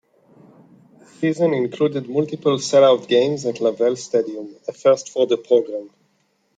[0.97, 5.91] The season included multiple sellout games at LaValle Stadium, a first for the program.